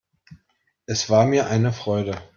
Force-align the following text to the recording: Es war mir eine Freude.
Es 0.87 1.11
war 1.11 1.27
mir 1.27 1.45
eine 1.45 1.71
Freude. 1.71 2.19